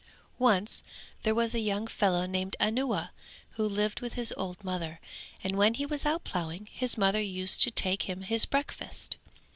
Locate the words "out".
6.07-6.23